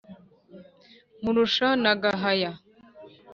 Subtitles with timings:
[1.19, 2.51] Nkurusha na Gahaya